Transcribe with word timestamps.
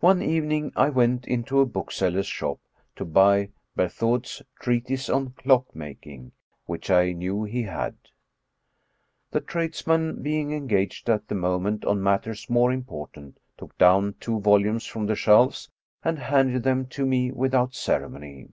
One 0.00 0.20
evening 0.20 0.72
I 0.74 0.88
went 0.88 1.24
into 1.28 1.60
a 1.60 1.64
bookseller's 1.64 2.26
shop 2.26 2.58
to 2.96 3.04
buy 3.04 3.50
Ber 3.76 3.86
thoud's" 3.86 4.42
Treatise 4.60 5.08
on 5.08 5.30
Clockmaking,*' 5.34 6.32
which 6.66 6.90
I 6.90 7.12
knew 7.12 7.44
he 7.44 7.62
had. 7.62 7.94
The 9.30 9.40
tradesman 9.40 10.24
being 10.24 10.50
engaged 10.50 11.08
at 11.08 11.28
the 11.28 11.36
moment 11.36 11.84
on 11.84 12.02
matters 12.02 12.50
more 12.50 12.72
important, 12.72 13.38
took 13.56 13.78
down 13.78 14.16
two 14.18 14.40
volumes 14.40 14.86
from 14.86 15.06
the 15.06 15.14
shelves 15.14 15.70
and 16.02 16.18
handed 16.18 16.64
them 16.64 16.86
to 16.86 17.06
me 17.06 17.30
without 17.30 17.76
ceremony. 17.76 18.48